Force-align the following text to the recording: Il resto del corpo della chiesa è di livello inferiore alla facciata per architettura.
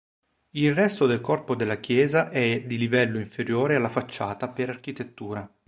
Il 0.53 0.73
resto 0.73 1.05
del 1.05 1.21
corpo 1.21 1.53
della 1.53 1.79
chiesa 1.79 2.31
è 2.31 2.61
di 2.63 2.79
livello 2.79 3.19
inferiore 3.19 3.75
alla 3.75 3.87
facciata 3.87 4.47
per 4.49 4.69
architettura. 4.69 5.47